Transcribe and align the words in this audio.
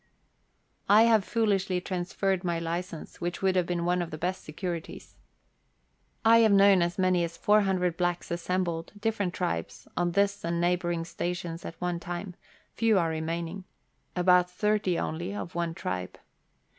1 0.87 1.05
have 1.05 1.23
foolishly 1.23 1.79
transferred 1.79 2.43
my 2.43 2.57
license, 2.57 3.21
which 3.21 3.43
would 3.43 3.55
have 3.55 3.67
been 3.67 3.85
one 3.85 4.01
of 4.01 4.09
the 4.09 4.17
best 4.17 4.43
securities. 4.43 5.15
I 6.25 6.39
have 6.39 6.51
known 6.51 6.81
as 6.81 6.97
many 6.97 7.23
as 7.23 7.37
400 7.37 7.97
blacks 7.97 8.31
assembled 8.31 8.93
different 8.99 9.35
tribes 9.35 9.87
on 9.95 10.13
this 10.13 10.43
and 10.43 10.59
neighbouring 10.59 11.05
stations 11.05 11.65
at 11.65 11.79
one 11.79 11.99
time; 11.99 12.33
few 12.73 12.97
are 12.97 13.09
remaining 13.11 13.65
about 14.15 14.49
30 14.49 14.97
only 14.97 15.35
of 15.35 15.53
one 15.53 15.75
tribe. 15.75 16.17